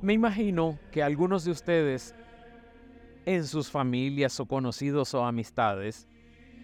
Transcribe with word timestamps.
Me 0.00 0.12
imagino 0.12 0.78
que 0.92 1.02
algunos 1.02 1.44
de 1.44 1.50
ustedes, 1.50 2.14
en 3.26 3.44
sus 3.44 3.70
familias 3.70 4.38
o 4.38 4.46
conocidos 4.46 5.12
o 5.14 5.24
amistades, 5.24 6.06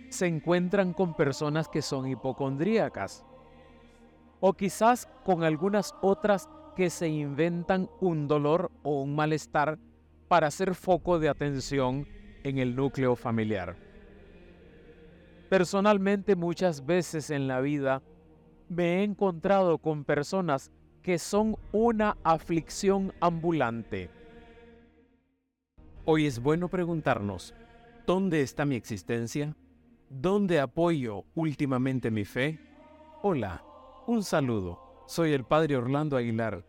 se 0.09 0.27
encuentran 0.27 0.93
con 0.93 1.15
personas 1.15 1.69
que 1.69 1.83
son 1.83 2.09
hipocondríacas 2.09 3.25
o 4.39 4.53
quizás 4.53 5.09
con 5.25 5.43
algunas 5.43 5.95
otras 6.01 6.49
que 6.77 6.91
se 6.91 7.09
inventan 7.09 7.91
un 8.01 8.29
dolor 8.29 8.71
o 8.85 9.03
un 9.03 9.17
malestar 9.17 9.79
para 10.29 10.51
ser 10.51 10.75
foco 10.75 11.19
de 11.19 11.29
atención 11.29 12.07
en 12.45 12.59
el 12.59 12.77
núcleo 12.77 13.17
familiar. 13.17 13.77
Personalmente 15.49 16.37
muchas 16.37 16.87
veces 16.87 17.31
en 17.31 17.49
la 17.49 17.61
vida 17.61 18.03
me 18.69 19.01
he 19.01 19.03
encontrado 19.03 19.79
con 19.79 20.05
personas 20.05 20.71
que 21.05 21.19
son 21.19 21.57
una 21.71 22.17
aflicción 22.25 23.13
ambulante. 23.21 24.09
Hoy 26.07 26.25
es 26.25 26.41
bueno 26.41 26.69
preguntarnos, 26.69 27.55
¿dónde 28.07 28.41
está 28.41 28.65
mi 28.65 28.75
existencia? 28.75 29.55
¿Dónde 30.09 30.61
apoyo 30.61 31.25
últimamente 31.35 32.11
mi 32.11 32.25
fe? 32.25 32.59
Hola, 33.23 33.63
un 34.07 34.25
saludo. 34.25 35.05
Soy 35.07 35.35
el 35.35 35.45
Padre 35.45 35.77
Orlando 35.77 36.17
Aguilar. 36.17 36.65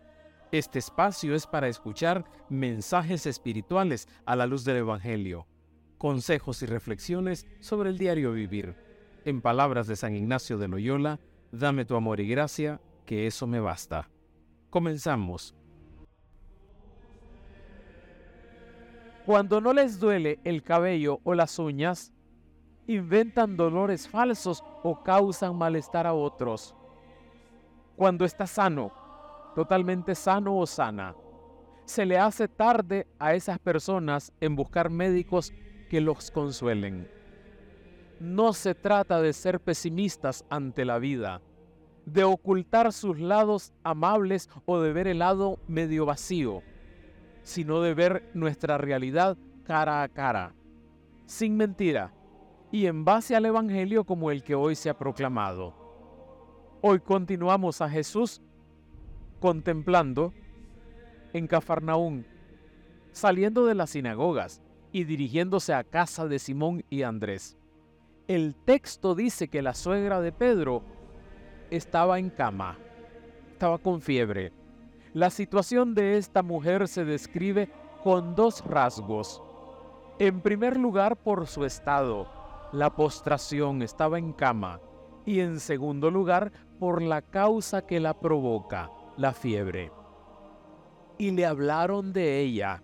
Este 0.52 0.80
espacio 0.80 1.34
es 1.34 1.48
para 1.48 1.70
escuchar 1.70 2.26
mensajes 2.50 3.26
espirituales 3.28 4.10
a 4.26 4.36
la 4.36 4.48
luz 4.48 4.66
del 4.66 4.78
Evangelio, 4.78 5.48
consejos 5.98 6.62
y 6.62 6.66
reflexiones 6.66 7.48
sobre 7.62 7.90
el 7.90 7.98
diario 7.98 8.34
vivir. 8.34 8.76
En 9.24 9.42
palabras 9.42 9.88
de 9.88 9.96
San 9.96 10.14
Ignacio 10.14 10.58
de 10.58 10.68
Loyola, 10.68 11.22
dame 11.54 11.86
tu 11.86 11.96
amor 11.96 12.20
y 12.20 12.28
gracia, 12.28 12.82
que 13.06 13.28
eso 13.28 13.48
me 13.48 13.62
basta. 13.62 14.10
Comenzamos. 14.76 15.56
Cuando 19.26 19.62
no 19.62 19.72
les 19.72 19.98
duele 20.02 20.42
el 20.44 20.64
cabello 20.64 21.22
o 21.24 21.34
las 21.34 21.58
uñas, 21.60 22.12
inventan 22.86 23.56
dolores 23.56 24.06
falsos 24.06 24.62
o 24.84 25.02
causan 25.02 25.56
malestar 25.56 26.06
a 26.06 26.14
otros. 26.14 26.76
Cuando 27.96 28.26
está 28.26 28.46
sano, 28.46 28.92
totalmente 29.56 30.14
sano 30.14 30.58
o 30.58 30.66
sana, 30.66 31.16
se 31.86 32.06
le 32.06 32.18
hace 32.18 32.50
tarde 32.50 33.08
a 33.18 33.34
esas 33.34 33.58
personas 33.60 34.34
en 34.42 34.58
buscar 34.58 34.90
médicos 34.90 35.54
que 35.90 36.02
los 36.02 36.32
consuelen. 36.32 37.10
No 38.20 38.52
se 38.52 38.76
trata 38.76 39.22
de 39.22 39.32
ser 39.32 39.62
pesimistas 39.62 40.44
ante 40.50 40.84
la 40.84 41.00
vida 41.00 41.42
de 42.06 42.24
ocultar 42.24 42.94
sus 42.94 43.20
lados 43.20 43.74
amables 43.84 44.50
o 44.66 44.80
de 44.80 44.94
ver 44.94 45.08
el 45.08 45.20
lado 45.20 45.60
medio 45.68 46.06
vacío, 46.06 46.62
sino 47.44 47.82
de 47.82 47.94
ver 47.94 48.30
nuestra 48.34 48.78
realidad 48.78 49.38
cara 49.64 50.04
a 50.04 50.10
cara, 50.10 50.54
sin 51.26 51.58
mentira, 51.58 52.14
y 52.72 52.86
en 52.88 53.06
base 53.06 53.36
al 53.36 53.46
Evangelio 53.46 54.04
como 54.04 54.32
el 54.32 54.44
que 54.44 54.56
hoy 54.56 54.76
se 54.76 54.90
ha 54.90 54.98
proclamado. 54.98 55.74
Hoy 56.82 57.00
continuamos 57.00 57.82
a 57.82 57.90
Jesús 57.90 58.42
contemplando 59.40 60.34
en 61.34 61.48
Cafarnaún, 61.48 62.26
saliendo 63.12 63.66
de 63.66 63.76
las 63.76 63.92
sinagogas 63.92 64.62
y 64.92 65.04
dirigiéndose 65.04 65.74
a 65.74 65.84
casa 65.84 66.28
de 66.28 66.40
Simón 66.40 66.84
y 66.90 67.02
Andrés. 67.02 67.58
El 68.28 68.56
texto 68.56 69.16
dice 69.16 69.48
que 69.48 69.62
la 69.62 69.74
suegra 69.74 70.22
de 70.22 70.32
Pedro 70.32 70.84
estaba 71.70 72.20
en 72.20 72.30
cama, 72.30 72.78
estaba 73.52 73.78
con 73.78 74.02
fiebre. 74.02 74.52
La 75.14 75.30
situación 75.30 75.96
de 75.96 76.18
esta 76.18 76.44
mujer 76.44 76.88
se 76.88 77.06
describe 77.06 77.70
con 78.04 78.36
dos 78.36 78.64
rasgos. 78.66 79.42
En 80.20 80.42
primer 80.42 80.78
lugar, 80.78 81.16
por 81.16 81.48
su 81.48 81.66
estado, 81.66 82.28
la 82.72 82.96
postración 82.96 83.82
estaba 83.82 84.20
en 84.20 84.34
cama. 84.34 84.80
Y 85.26 85.40
en 85.40 85.60
segundo 85.60 86.12
lugar, 86.12 86.52
por 86.80 87.02
la 87.02 87.22
causa 87.22 87.86
que 87.86 88.00
la 88.00 88.14
provoca, 88.20 88.92
la 89.18 89.34
fiebre. 89.34 89.92
Y 91.18 91.32
le 91.32 91.46
hablaron 91.46 92.14
de 92.14 92.42
ella. 92.42 92.84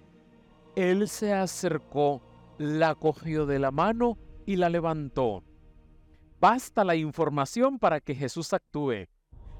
Él 0.76 1.08
se 1.08 1.34
acercó, 1.34 2.22
la 2.58 2.96
cogió 2.96 3.46
de 3.46 3.60
la 3.60 3.72
mano 3.72 4.18
y 4.46 4.56
la 4.56 4.70
levantó. 4.70 5.44
Basta 6.42 6.84
la 6.84 6.96
información 6.96 7.78
para 7.78 8.00
que 8.00 8.16
Jesús 8.16 8.52
actúe. 8.52 9.06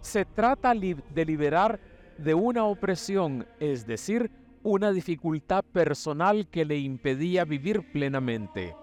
Se 0.02 0.26
trata 0.26 0.74
de 0.74 1.26
liberar 1.26 1.80
de 2.18 2.34
una 2.34 2.66
opresión, 2.66 3.46
es 3.60 3.86
decir, 3.86 4.32
una 4.64 4.92
dificultad 4.92 5.64
personal 5.64 6.48
que 6.48 6.66
le 6.66 6.80
impedía 6.80 7.46
vivir 7.46 7.92
plenamente. 7.92 8.76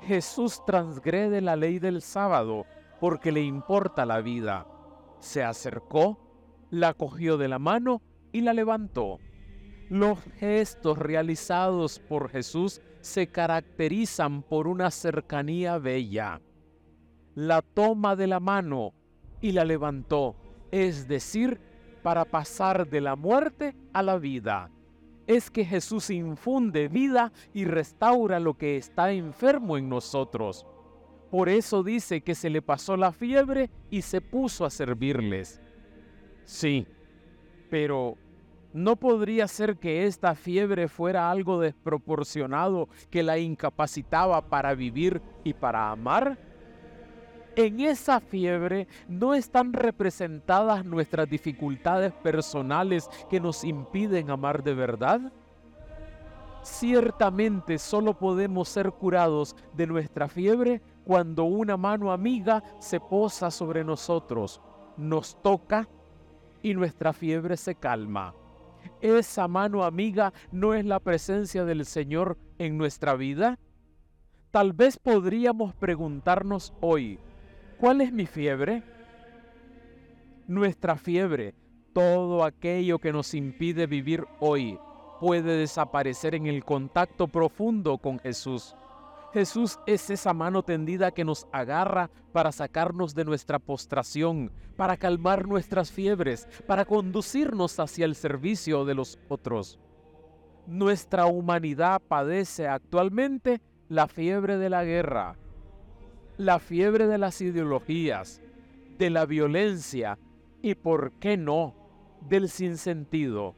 Jesús 0.00 0.64
transgrede 0.66 1.40
la 1.40 1.54
ley 1.54 1.78
del 1.78 2.02
sábado 2.02 2.66
porque 2.98 3.30
le 3.30 3.42
importa 3.42 4.04
la 4.04 4.20
vida. 4.20 4.66
Se 5.20 5.44
acercó, 5.44 6.18
la 6.70 6.92
cogió 6.92 7.36
de 7.36 7.46
la 7.46 7.60
mano 7.60 8.02
y 8.32 8.40
la 8.40 8.52
levantó. 8.52 9.20
Los 9.88 10.18
gestos 10.40 10.98
realizados 10.98 12.00
por 12.00 12.30
Jesús 12.30 12.80
se 13.00 13.28
caracterizan 13.28 14.42
por 14.42 14.66
una 14.66 14.90
cercanía 14.90 15.78
bella 15.78 16.40
la 17.34 17.62
toma 17.62 18.16
de 18.16 18.26
la 18.26 18.40
mano 18.40 18.92
y 19.40 19.52
la 19.52 19.64
levantó, 19.64 20.36
es 20.70 21.08
decir, 21.08 21.60
para 22.02 22.24
pasar 22.24 22.88
de 22.88 23.00
la 23.00 23.16
muerte 23.16 23.74
a 23.92 24.02
la 24.02 24.18
vida. 24.18 24.70
Es 25.26 25.50
que 25.50 25.64
Jesús 25.64 26.10
infunde 26.10 26.88
vida 26.88 27.32
y 27.54 27.64
restaura 27.64 28.40
lo 28.40 28.54
que 28.54 28.76
está 28.76 29.12
enfermo 29.12 29.78
en 29.78 29.88
nosotros. 29.88 30.66
Por 31.30 31.48
eso 31.48 31.82
dice 31.82 32.20
que 32.20 32.34
se 32.34 32.50
le 32.50 32.60
pasó 32.60 32.96
la 32.96 33.12
fiebre 33.12 33.70
y 33.90 34.02
se 34.02 34.20
puso 34.20 34.64
a 34.64 34.70
servirles. 34.70 35.62
Sí, 36.44 36.86
pero 37.70 38.18
¿no 38.74 38.96
podría 38.96 39.48
ser 39.48 39.78
que 39.78 40.04
esta 40.06 40.34
fiebre 40.34 40.88
fuera 40.88 41.30
algo 41.30 41.60
desproporcionado 41.60 42.88
que 43.10 43.22
la 43.22 43.38
incapacitaba 43.38 44.48
para 44.48 44.74
vivir 44.74 45.22
y 45.44 45.54
para 45.54 45.90
amar? 45.90 46.51
En 47.54 47.80
esa 47.80 48.20
fiebre 48.20 48.88
no 49.08 49.34
están 49.34 49.74
representadas 49.74 50.86
nuestras 50.86 51.28
dificultades 51.28 52.12
personales 52.12 53.10
que 53.28 53.40
nos 53.40 53.62
impiden 53.62 54.30
amar 54.30 54.62
de 54.62 54.72
verdad. 54.72 55.32
Ciertamente 56.62 57.76
solo 57.76 58.14
podemos 58.14 58.70
ser 58.70 58.92
curados 58.92 59.54
de 59.74 59.86
nuestra 59.86 60.28
fiebre 60.28 60.80
cuando 61.04 61.44
una 61.44 61.76
mano 61.76 62.10
amiga 62.10 62.62
se 62.78 63.00
posa 63.00 63.50
sobre 63.50 63.84
nosotros, 63.84 64.62
nos 64.96 65.40
toca 65.42 65.88
y 66.62 66.72
nuestra 66.72 67.12
fiebre 67.12 67.58
se 67.58 67.74
calma. 67.74 68.34
¿Esa 69.02 69.46
mano 69.46 69.84
amiga 69.84 70.32
no 70.52 70.72
es 70.72 70.86
la 70.86 71.00
presencia 71.00 71.64
del 71.64 71.84
Señor 71.84 72.38
en 72.58 72.78
nuestra 72.78 73.14
vida? 73.14 73.58
Tal 74.50 74.72
vez 74.72 74.98
podríamos 74.98 75.74
preguntarnos 75.74 76.72
hoy, 76.80 77.18
¿Cuál 77.82 78.00
es 78.00 78.12
mi 78.12 78.26
fiebre? 78.26 78.84
Nuestra 80.46 80.94
fiebre, 80.94 81.52
todo 81.92 82.44
aquello 82.44 83.00
que 83.00 83.12
nos 83.12 83.34
impide 83.34 83.88
vivir 83.88 84.24
hoy, 84.38 84.78
puede 85.18 85.56
desaparecer 85.56 86.36
en 86.36 86.46
el 86.46 86.64
contacto 86.64 87.26
profundo 87.26 87.98
con 87.98 88.20
Jesús. 88.20 88.76
Jesús 89.32 89.80
es 89.84 90.10
esa 90.10 90.32
mano 90.32 90.62
tendida 90.62 91.10
que 91.10 91.24
nos 91.24 91.48
agarra 91.50 92.08
para 92.32 92.52
sacarnos 92.52 93.16
de 93.16 93.24
nuestra 93.24 93.58
postración, 93.58 94.52
para 94.76 94.96
calmar 94.96 95.48
nuestras 95.48 95.90
fiebres, 95.90 96.46
para 96.68 96.84
conducirnos 96.84 97.80
hacia 97.80 98.04
el 98.04 98.14
servicio 98.14 98.84
de 98.84 98.94
los 98.94 99.18
otros. 99.28 99.80
Nuestra 100.68 101.26
humanidad 101.26 102.00
padece 102.06 102.68
actualmente 102.68 103.60
la 103.88 104.06
fiebre 104.06 104.56
de 104.56 104.70
la 104.70 104.84
guerra, 104.84 105.36
la 106.36 106.58
fiebre 106.58 107.06
de 107.06 107.18
las 107.18 107.40
ideologías, 107.40 108.40
de 108.98 109.10
la 109.10 109.26
violencia 109.26 110.18
y, 110.62 110.74
¿por 110.74 111.12
qué 111.12 111.36
no?, 111.36 111.74
del 112.28 112.48
sinsentido. 112.48 113.54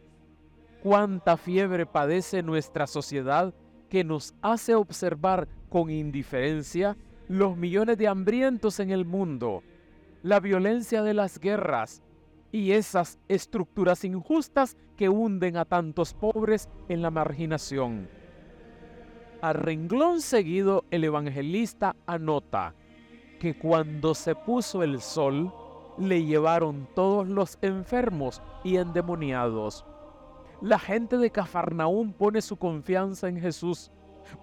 Cuánta 0.82 1.36
fiebre 1.36 1.86
padece 1.86 2.42
nuestra 2.42 2.86
sociedad 2.86 3.54
que 3.88 4.04
nos 4.04 4.34
hace 4.42 4.74
observar 4.74 5.48
con 5.68 5.90
indiferencia 5.90 6.96
los 7.28 7.56
millones 7.56 7.98
de 7.98 8.08
hambrientos 8.08 8.80
en 8.80 8.90
el 8.90 9.04
mundo, 9.04 9.62
la 10.22 10.40
violencia 10.40 11.02
de 11.02 11.14
las 11.14 11.38
guerras 11.38 12.02
y 12.52 12.72
esas 12.72 13.18
estructuras 13.28 14.04
injustas 14.04 14.76
que 14.96 15.08
hunden 15.08 15.56
a 15.56 15.64
tantos 15.64 16.14
pobres 16.14 16.68
en 16.88 17.02
la 17.02 17.10
marginación. 17.10 18.08
A 19.44 19.52
renglón 19.52 20.22
seguido, 20.22 20.86
el 20.90 21.04
evangelista 21.04 21.94
anota 22.06 22.74
que 23.38 23.54
cuando 23.58 24.14
se 24.14 24.34
puso 24.34 24.82
el 24.82 25.02
sol, 25.02 25.52
le 25.98 26.24
llevaron 26.24 26.88
todos 26.94 27.28
los 27.28 27.58
enfermos 27.60 28.40
y 28.64 28.78
endemoniados. 28.78 29.84
La 30.62 30.78
gente 30.78 31.18
de 31.18 31.30
Cafarnaúm 31.30 32.14
pone 32.14 32.40
su 32.40 32.56
confianza 32.56 33.28
en 33.28 33.38
Jesús. 33.38 33.90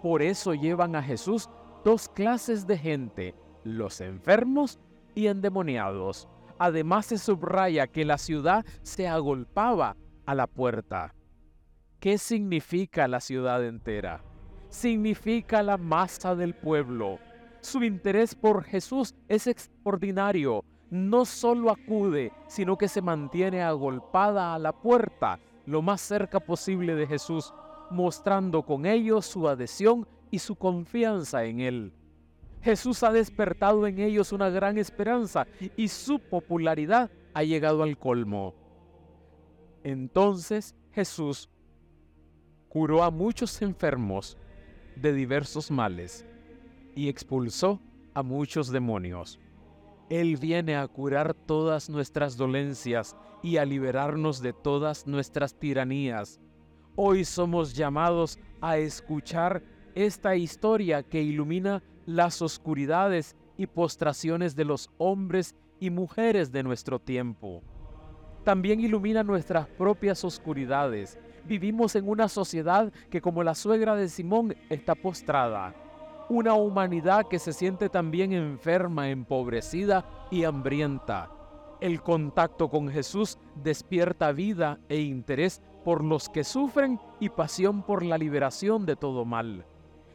Por 0.03 0.21
eso 0.21 0.53
llevan 0.53 0.95
a 0.95 1.01
Jesús 1.01 1.49
dos 1.83 2.07
clases 2.07 2.67
de 2.67 2.77
gente, 2.77 3.35
los 3.63 4.01
enfermos 4.01 4.79
y 5.15 5.25
endemoniados. 5.25 6.27
Además 6.59 7.07
se 7.07 7.17
subraya 7.17 7.87
que 7.87 8.05
la 8.05 8.19
ciudad 8.19 8.63
se 8.83 9.07
agolpaba 9.07 9.97
a 10.27 10.35
la 10.35 10.45
puerta. 10.45 11.15
¿Qué 11.99 12.19
significa 12.19 13.07
la 13.07 13.19
ciudad 13.19 13.65
entera? 13.65 14.21
Significa 14.71 15.61
la 15.61 15.77
masa 15.77 16.33
del 16.33 16.55
pueblo. 16.55 17.19
Su 17.59 17.83
interés 17.83 18.33
por 18.33 18.63
Jesús 18.63 19.13
es 19.27 19.45
extraordinario. 19.45 20.63
No 20.89 21.25
solo 21.25 21.69
acude, 21.69 22.31
sino 22.47 22.77
que 22.77 22.87
se 22.87 23.01
mantiene 23.01 23.61
agolpada 23.61 24.55
a 24.55 24.59
la 24.59 24.71
puerta, 24.71 25.39
lo 25.65 25.81
más 25.81 25.99
cerca 25.99 26.39
posible 26.39 26.95
de 26.95 27.05
Jesús, 27.05 27.53
mostrando 27.91 28.63
con 28.63 28.85
ello 28.85 29.21
su 29.21 29.47
adhesión 29.47 30.07
y 30.31 30.39
su 30.39 30.55
confianza 30.55 31.43
en 31.43 31.59
Él. 31.59 31.93
Jesús 32.61 33.03
ha 33.03 33.11
despertado 33.11 33.85
en 33.87 33.99
ellos 33.99 34.31
una 34.31 34.49
gran 34.49 34.77
esperanza 34.77 35.47
y 35.75 35.89
su 35.89 36.17
popularidad 36.19 37.11
ha 37.33 37.43
llegado 37.43 37.83
al 37.83 37.97
colmo. 37.97 38.53
Entonces 39.83 40.75
Jesús 40.93 41.49
curó 42.69 43.03
a 43.03 43.11
muchos 43.11 43.61
enfermos 43.61 44.37
de 44.95 45.13
diversos 45.13 45.71
males 45.71 46.25
y 46.95 47.09
expulsó 47.09 47.79
a 48.13 48.23
muchos 48.23 48.71
demonios. 48.71 49.39
Él 50.09 50.37
viene 50.37 50.75
a 50.75 50.87
curar 50.87 51.33
todas 51.33 51.89
nuestras 51.89 52.35
dolencias 52.35 53.15
y 53.41 53.57
a 53.57 53.65
liberarnos 53.65 54.41
de 54.41 54.53
todas 54.53 55.07
nuestras 55.07 55.53
tiranías. 55.53 56.39
Hoy 56.95 57.23
somos 57.23 57.73
llamados 57.73 58.37
a 58.59 58.77
escuchar 58.77 59.63
esta 59.95 60.35
historia 60.35 61.03
que 61.03 61.21
ilumina 61.21 61.81
las 62.05 62.41
oscuridades 62.41 63.35
y 63.57 63.67
postraciones 63.67 64.55
de 64.55 64.65
los 64.65 64.89
hombres 64.97 65.55
y 65.79 65.89
mujeres 65.89 66.51
de 66.51 66.63
nuestro 66.63 66.99
tiempo. 66.99 67.61
También 68.43 68.79
ilumina 68.79 69.23
nuestras 69.23 69.67
propias 69.67 70.23
oscuridades. 70.23 71.17
Vivimos 71.45 71.95
en 71.95 72.07
una 72.07 72.27
sociedad 72.27 72.91
que 73.09 73.21
como 73.21 73.43
la 73.43 73.55
suegra 73.55 73.95
de 73.95 74.09
Simón 74.09 74.55
está 74.69 74.95
postrada. 74.95 75.73
Una 76.29 76.53
humanidad 76.53 77.27
que 77.27 77.39
se 77.39 77.51
siente 77.51 77.89
también 77.89 78.31
enferma, 78.31 79.09
empobrecida 79.09 80.05
y 80.29 80.43
hambrienta. 80.43 81.29
El 81.81 82.01
contacto 82.01 82.69
con 82.69 82.89
Jesús 82.89 83.37
despierta 83.55 84.31
vida 84.31 84.79
e 84.87 84.99
interés 85.01 85.61
por 85.83 86.03
los 86.03 86.29
que 86.29 86.43
sufren 86.43 86.99
y 87.19 87.29
pasión 87.29 87.81
por 87.83 88.03
la 88.03 88.17
liberación 88.17 88.85
de 88.85 88.95
todo 88.95 89.25
mal. 89.25 89.65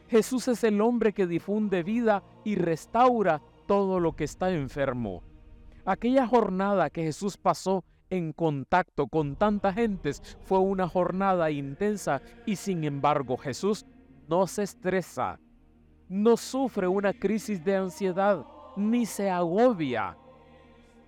Jesús 0.07 0.47
es 0.47 0.63
el 0.63 0.79
hombre 0.79 1.13
que 1.13 1.27
difunde 1.27 1.83
vida 1.83 2.23
y 2.45 2.55
restaura 2.55 3.41
todo 3.65 3.99
lo 3.99 4.15
que 4.15 4.23
está 4.23 4.49
enfermo. 4.49 5.21
Aquella 5.85 6.25
jornada 6.25 6.89
que 6.89 7.03
Jesús 7.03 7.37
pasó 7.37 7.83
en 8.09 8.33
contacto 8.33 9.07
con 9.07 9.35
tanta 9.35 9.73
gentes 9.73 10.21
fue 10.43 10.59
una 10.59 10.87
jornada 10.87 11.51
intensa 11.51 12.21
y 12.45 12.55
sin 12.55 12.83
embargo 12.83 13.37
Jesús 13.37 13.85
no 14.27 14.47
se 14.47 14.63
estresa, 14.63 15.39
no 16.09 16.37
sufre 16.37 16.87
una 16.87 17.13
crisis 17.13 17.63
de 17.63 17.75
ansiedad, 17.75 18.45
ni 18.75 19.05
se 19.05 19.29
agobia. 19.29 20.17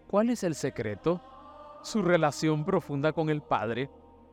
¿Cuál 0.07 0.29
es 0.29 0.43
el 0.43 0.55
secreto? 0.55 1.21
Su 1.83 2.01
relación 2.01 2.65
profunda 2.65 3.13
con 3.13 3.29
el 3.29 3.41
Padre 3.41 3.89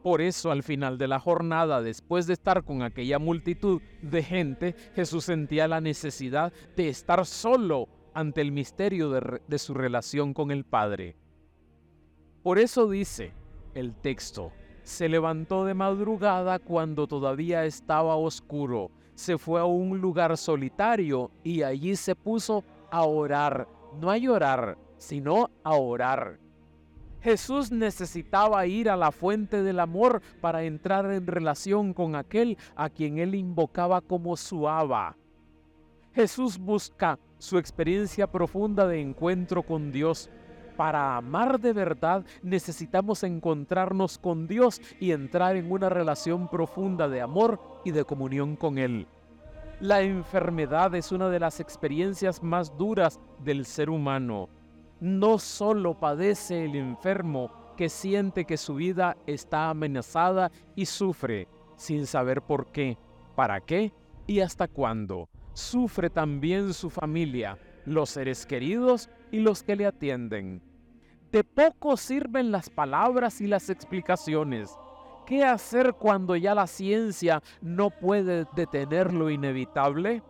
por 0.07 0.21
eso 0.21 0.53
al 0.53 0.63
final 0.63 0.99
de 0.99 1.09
la 1.09 1.19
jornada, 1.19 1.83
después 1.83 2.29
de 2.29 2.35
estar 2.35 2.63
con 2.63 2.83
aquella 2.83 3.19
multitud 3.19 3.83
de 4.03 4.23
gente, 4.23 4.77
Jesús 4.95 5.25
sentía 5.25 5.67
la 5.67 5.81
necesidad 5.81 6.53
de 6.77 6.89
estar 6.89 7.27
solo 7.27 7.89
ante 8.15 8.41
el 8.41 8.53
misterio 8.53 9.11
de, 9.11 9.59
su 9.59 9.75
relación 9.75 10.33
con 10.33 10.53
el 10.53 10.65
Padre. 10.65 11.17
Por 12.47 12.61
eso 12.61 12.89
dice 12.89 13.33
el 13.75 13.93
texto, 13.93 14.53
se 14.85 15.09
levantó 15.09 15.65
de 15.65 15.75
madrugada 15.75 16.61
cuando 16.61 17.09
todavía 17.09 17.65
estaba 17.65 18.15
oscuro, 18.15 18.93
se 19.17 19.37
fue 19.37 19.59
a 19.59 19.65
un 19.65 20.01
lugar 20.01 20.37
solitario 20.37 21.33
y 21.43 21.63
allí 21.63 21.97
se 21.97 22.15
puso 22.15 22.63
a 22.93 23.03
orar, 23.03 23.67
no 24.01 24.13
a 24.13 24.17
llorar, 24.17 24.79
sino 24.97 25.51
a 25.65 25.75
orar. 25.75 26.39
Jesús 27.21 27.73
necesitaba 27.73 28.65
ir 28.65 28.91
a 28.91 28.97
la 28.97 29.11
fuente 29.11 29.65
del 29.65 29.81
amor 29.81 30.23
para 30.41 30.63
entrar 30.63 31.11
en 31.11 31.27
relación 31.27 31.93
con 31.93 32.15
aquel 32.15 32.59
a 32.77 32.91
quien 32.91 33.19
él 33.19 33.35
invocaba 33.35 34.01
como 34.01 34.37
su 34.37 34.69
Abba. 34.69 35.17
Jesús 36.15 36.59
busca 36.59 37.19
su 37.39 37.59
experiencia 37.59 38.31
profunda 38.31 38.87
de 38.87 39.01
encuentro 39.01 39.65
con 39.65 39.91
Dios. 39.91 40.31
Para 40.77 41.17
amar 41.17 41.61
de 41.61 41.73
verdad 41.73 42.25
necesitamos 42.43 43.23
encontrarnos 43.23 44.19
con 44.19 44.47
Dios 44.47 44.81
y 45.01 45.13
entrar 45.13 45.57
en 45.57 45.71
una 45.71 45.89
relación 45.89 46.49
profunda 46.49 47.09
de 47.09 47.21
amor 47.21 47.61
y 47.85 47.93
de 47.93 48.05
comunión 48.05 48.57
con 48.57 48.79
Él. 48.79 49.07
La 49.81 50.03
enfermedad 50.03 50.95
es 50.95 51.13
una 51.13 51.29
de 51.29 51.41
las 51.41 51.61
experiencias 51.61 52.43
más 52.43 52.77
duras 52.77 53.21
del 53.45 53.67
ser 53.67 53.91
humano 53.91 54.49
no 55.01 55.39
solo 55.39 55.95
padece 55.95 56.65
el 56.65 56.75
enfermo 56.75 57.51
que 57.77 57.89
siente 57.89 58.47
que 58.47 58.57
su 58.57 58.77
vida 58.77 59.17
está 59.27 59.69
amenazada 59.69 60.51
y 60.75 60.87
sufre 60.87 61.49
sin 61.77 62.07
saber 62.07 62.41
por 62.41 62.73
qué, 62.73 62.97
para 63.35 63.61
qué 63.61 63.93
y 64.27 64.41
hasta 64.41 64.69
cuándo. 64.69 65.29
Sufre 65.53 66.09
también 66.09 66.73
su 66.73 66.89
familia, 66.89 67.59
los 67.85 68.11
seres 68.11 68.47
queridos 68.47 69.11
y 69.31 69.41
los 69.41 69.63
que 69.63 69.77
le 69.77 69.87
atienden. 69.87 70.63
De 71.33 71.45
poco 71.45 71.97
sirven 71.97 72.51
las 72.51 72.71
palabras 72.71 73.41
y 73.41 73.47
las 73.47 73.69
explicaciones. 73.69 74.71
¿Qué 75.27 75.45
hacer 75.45 75.95
cuando 75.95 76.37
ya 76.37 76.55
la 76.55 76.67
ciencia 76.67 77.43
no 77.61 77.91
puede 77.91 78.47
detener 78.55 79.13
lo 79.13 79.29
inevitable? 79.29 80.23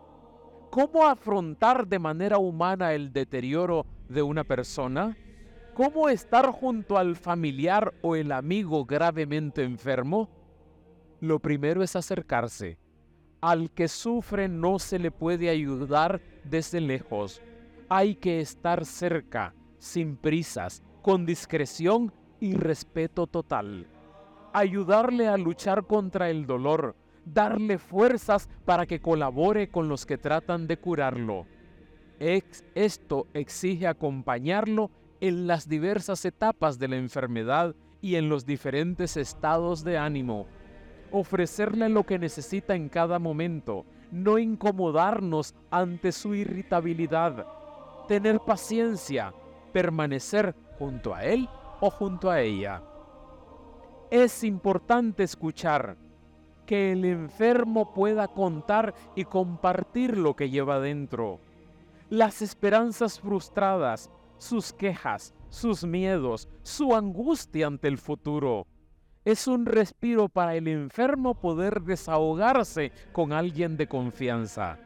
¿Cómo 0.71 1.05
afrontar 1.05 1.87
de 1.87 1.99
manera 1.99 2.39
humana 2.39 2.93
el 2.93 3.13
deterioro 3.13 3.85
de 4.09 4.21
una 4.23 4.43
persona? 4.43 5.15
¿Cómo 5.75 6.09
estar 6.09 6.47
junto 6.47 6.97
al 6.97 7.15
familiar 7.15 7.93
o 8.01 8.15
el 8.15 8.31
amigo 8.31 8.83
gravemente 8.85 9.63
enfermo? 9.63 10.29
Lo 11.21 11.39
primero 11.39 11.83
es 11.83 11.95
acercarse. 11.95 12.79
Al 13.39 13.69
que 13.69 13.87
sufre 13.87 14.47
no 14.47 14.79
se 14.79 14.97
le 14.97 15.11
puede 15.11 15.49
ayudar 15.49 16.19
desde 16.43 16.81
lejos. 16.81 17.41
Hay 17.89 18.15
que 18.15 18.39
estar 18.39 18.85
cerca, 18.85 19.53
sin 19.77 20.17
prisas, 20.17 20.83
con 21.01 21.25
discreción 21.25 22.11
y 22.39 22.53
respeto 22.53 23.27
total. 23.27 23.87
Ayudarle 24.53 25.27
a 25.27 25.37
luchar 25.37 25.85
contra 25.85 26.29
el 26.29 26.45
dolor, 26.45 26.95
darle 27.25 27.77
fuerzas 27.77 28.49
para 28.65 28.85
que 28.85 28.99
colabore 28.99 29.69
con 29.69 29.87
los 29.87 30.05
que 30.05 30.17
tratan 30.17 30.67
de 30.67 30.77
curarlo 30.77 31.45
esto 32.19 33.27
exige 33.33 33.87
acompañarlo 33.87 34.89
en 35.19 35.47
las 35.47 35.67
diversas 35.67 36.25
etapas 36.25 36.79
de 36.79 36.87
la 36.87 36.97
enfermedad 36.97 37.75
y 38.01 38.15
en 38.15 38.29
los 38.29 38.45
diferentes 38.45 39.17
estados 39.17 39.83
de 39.83 39.97
ánimo. 39.97 40.47
Ofrecerle 41.11 41.89
lo 41.89 42.03
que 42.03 42.19
necesita 42.19 42.75
en 42.75 42.89
cada 42.89 43.19
momento, 43.19 43.85
no 44.11 44.39
incomodarnos 44.39 45.55
ante 45.69 46.11
su 46.11 46.33
irritabilidad. 46.35 47.47
Tener 48.07 48.39
paciencia, 48.39 49.33
permanecer 49.73 50.55
junto 50.79 51.13
a 51.13 51.23
él 51.23 51.49
o 51.79 51.89
junto 51.89 52.29
a 52.29 52.41
ella. 52.41 52.81
Es 54.09 54.43
importante 54.43 55.23
escuchar 55.23 55.97
que 56.65 56.91
el 56.93 57.05
enfermo 57.05 57.93
pueda 57.93 58.27
contar 58.27 58.93
y 59.15 59.25
compartir 59.25 60.17
lo 60.17 60.35
que 60.35 60.49
lleva 60.49 60.79
dentro 60.79 61.39
las 62.09 62.41
esperanzas 62.41 63.19
frustradas, 63.19 64.09
sus 64.37 64.71
quejas, 64.71 65.33
sus 65.49 65.83
miedos, 65.83 66.47
su 66.63 66.95
angustia 66.95 67.67
ante 67.67 67.87
el 67.87 67.97
futuro. 67.97 68.65
Es 69.25 69.47
un 69.47 69.65
respiro 69.65 70.29
para 70.29 70.55
el 70.55 70.69
enfermo 70.69 71.35
poder 71.35 71.81
desahogarse 71.81 72.93
con 73.11 73.33
alguien 73.33 73.75
de 73.75 73.87
confianza. 73.87 74.79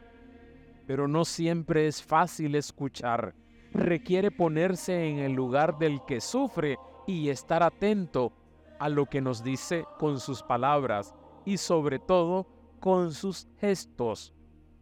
Pero 0.92 1.08
no 1.08 1.24
siempre 1.24 1.86
es 1.86 2.02
fácil 2.02 2.54
escuchar. 2.54 3.34
Requiere 3.72 4.30
ponerse 4.30 5.08
en 5.08 5.20
el 5.20 5.32
lugar 5.32 5.78
del 5.78 6.04
que 6.04 6.20
sufre 6.20 6.76
y 7.06 7.30
estar 7.30 7.62
atento 7.62 8.34
a 8.78 8.90
lo 8.90 9.06
que 9.06 9.22
nos 9.22 9.42
dice 9.42 9.86
con 9.98 10.20
sus 10.20 10.42
palabras 10.42 11.14
y 11.46 11.56
sobre 11.56 11.98
todo 11.98 12.46
con 12.78 13.14
sus 13.14 13.48
gestos, 13.58 14.34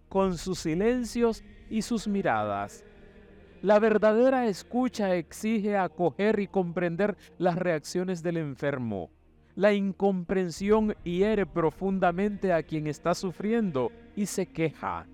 con 0.09 0.37
sus 0.37 0.59
silencios 0.59 1.45
y 1.71 1.83
sus 1.83 2.09
miradas. 2.09 2.85
La 3.62 3.79
verdadera 3.79 4.49
escucha 4.49 5.14
exige 5.14 5.76
acoger 5.76 6.40
y 6.40 6.49
comprender 6.49 7.17
las 7.38 7.55
reacciones 7.55 8.21
del 8.21 8.38
enfermo. 8.38 9.12
La 9.55 9.75
incomprensión 9.75 10.97
hiere 11.05 11.47
profundamente 11.47 12.52
a 12.52 12.64
quien 12.64 12.88
está 12.88 13.14
sufriendo 13.14 13.93
y 14.17 14.26
se 14.26 14.47
queja. 14.47 15.07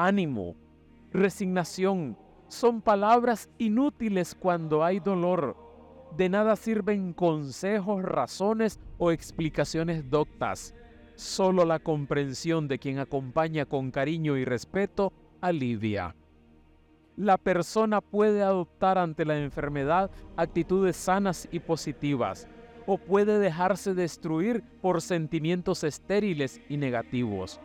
Ánimo, 0.00 0.54
resignación, 1.10 2.16
son 2.46 2.80
palabras 2.80 3.50
inútiles 3.58 4.36
cuando 4.36 4.84
hay 4.84 5.00
dolor. 5.00 5.56
De 6.16 6.28
nada 6.28 6.54
sirven 6.54 7.12
consejos, 7.12 8.04
razones 8.04 8.78
o 8.96 9.10
explicaciones 9.10 10.08
doctas. 10.08 10.72
Solo 11.16 11.64
la 11.64 11.80
comprensión 11.80 12.68
de 12.68 12.78
quien 12.78 13.00
acompaña 13.00 13.64
con 13.64 13.90
cariño 13.90 14.36
y 14.36 14.44
respeto 14.44 15.12
alivia. 15.40 16.14
La 17.16 17.36
persona 17.36 18.00
puede 18.00 18.44
adoptar 18.44 18.98
ante 18.98 19.24
la 19.24 19.36
enfermedad 19.36 20.12
actitudes 20.36 20.94
sanas 20.94 21.48
y 21.50 21.58
positivas 21.58 22.46
o 22.86 22.98
puede 22.98 23.40
dejarse 23.40 23.94
destruir 23.94 24.62
por 24.80 25.02
sentimientos 25.02 25.82
estériles 25.82 26.60
y 26.68 26.76
negativos. 26.76 27.60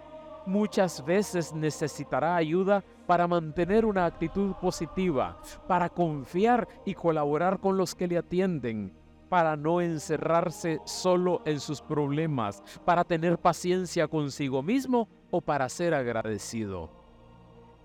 Muchas 0.46 1.04
veces 1.06 1.54
necesitará 1.54 2.36
ayuda 2.36 2.84
para 3.08 3.28
mantener 3.28 3.86
una 3.86 4.06
actitud 4.06 4.54
positiva, 4.56 5.40
para 5.68 5.90
confiar 5.90 6.68
y 6.86 6.94
colaborar 6.94 7.60
con 7.60 7.78
los 7.78 7.96
que 7.96 8.08
le 8.08 8.18
atienden, 8.18 8.94
para 9.30 9.56
no 9.56 9.80
encerrarse 9.80 10.80
solo 10.86 11.42
en 11.46 11.60
sus 11.62 11.82
problemas, 11.82 12.62
para 12.84 13.06
tener 13.06 13.38
paciencia 13.38 14.08
consigo 14.08 14.62
mismo 14.62 15.08
o 15.32 15.40
para 15.40 15.70
ser 15.70 15.94
agradecido. 15.94 16.92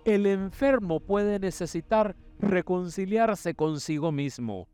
El 0.03 0.25
enfermo 0.25 0.99
puede 0.99 1.39
necesitar 1.39 2.15
reconciliarse 2.39 3.53
consigo 3.53 4.11
mismo, 4.11 4.67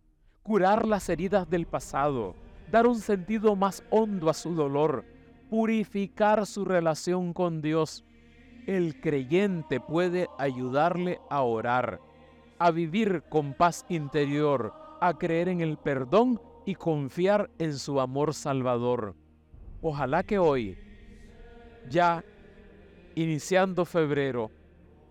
curar 0.43 0.87
las 0.87 1.07
heridas 1.09 1.49
del 1.49 1.65
pasado, 1.67 2.35
dar 2.71 2.87
un 2.87 2.99
sentido 2.99 3.55
más 3.55 3.83
hondo 3.91 4.29
a 4.29 4.33
su 4.33 4.53
dolor, 4.53 5.05
purificar 5.49 6.45
su 6.45 6.65
relación 6.65 7.33
con 7.33 7.61
Dios. 7.61 8.03
El 8.67 8.99
creyente 8.99 9.79
puede 9.79 10.27
ayudarle 10.37 11.19
a 11.29 11.41
orar, 11.43 11.99
a 12.57 12.71
vivir 12.71 13.23
con 13.29 13.53
paz 13.53 13.85
interior, 13.89 14.73
a 15.01 15.13
creer 15.17 15.49
en 15.49 15.61
el 15.61 15.77
perdón 15.77 16.41
y 16.65 16.75
confiar 16.75 17.51
en 17.59 17.77
su 17.77 17.99
amor 17.99 18.33
salvador. 18.33 19.15
Ojalá 19.81 20.23
que 20.23 20.39
hoy, 20.39 20.77
ya 21.89 22.23
iniciando 23.13 23.85
febrero, 23.85 24.49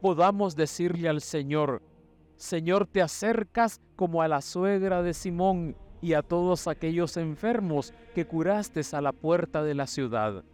podamos 0.00 0.56
decirle 0.56 1.08
al 1.08 1.20
Señor, 1.20 1.80
Señor, 2.36 2.86
te 2.86 3.00
acercas 3.00 3.80
como 3.94 4.20
a 4.20 4.28
la 4.28 4.40
suegra 4.40 5.02
de 5.02 5.14
Simón 5.14 5.76
y 6.04 6.12
a 6.12 6.20
todos 6.20 6.68
aquellos 6.68 7.16
enfermos 7.16 7.94
que 8.14 8.26
curaste 8.26 8.82
a 8.92 9.00
la 9.00 9.12
puerta 9.12 9.62
de 9.62 9.74
la 9.74 9.86
ciudad. 9.86 10.44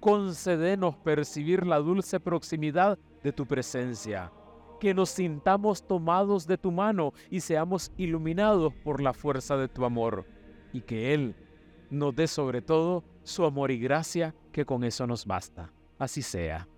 Concédenos 0.00 0.96
percibir 0.96 1.66
la 1.66 1.78
dulce 1.78 2.20
proximidad 2.20 2.98
de 3.22 3.32
tu 3.32 3.46
presencia, 3.46 4.30
que 4.78 4.92
nos 4.92 5.08
sintamos 5.08 5.86
tomados 5.88 6.46
de 6.46 6.58
tu 6.58 6.70
mano 6.70 7.14
y 7.30 7.40
seamos 7.40 7.90
iluminados 7.96 8.74
por 8.84 9.00
la 9.00 9.14
fuerza 9.14 9.56
de 9.56 9.68
tu 9.68 9.86
amor, 9.86 10.26
y 10.74 10.82
que 10.82 11.14
Él 11.14 11.36
nos 11.88 12.14
dé 12.14 12.26
sobre 12.26 12.60
todo 12.60 13.02
su 13.22 13.46
amor 13.46 13.70
y 13.70 13.78
gracia, 13.78 14.34
que 14.52 14.66
con 14.66 14.84
eso 14.84 15.06
nos 15.06 15.24
basta. 15.24 15.72
Así 15.98 16.20
sea. 16.20 16.68